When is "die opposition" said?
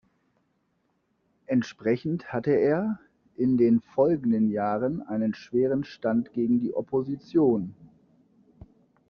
6.59-7.75